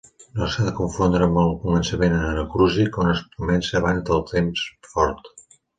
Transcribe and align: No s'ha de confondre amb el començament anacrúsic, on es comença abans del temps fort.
No 0.37 0.45
s'ha 0.53 0.63
de 0.67 0.71
confondre 0.79 1.27
amb 1.27 1.37
el 1.41 1.53
començament 1.67 2.17
anacrúsic, 2.21 2.99
on 3.05 3.13
es 3.15 3.23
comença 3.39 3.81
abans 3.83 4.11
del 4.11 4.29
temps 4.35 4.69
fort. 4.95 5.35